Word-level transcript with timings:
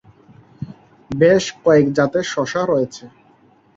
বেশ 1.09 1.43
কয়েক 1.63 1.85
জাতের 1.97 2.25
শসা 2.33 2.61
রয়েছে। 2.65 3.03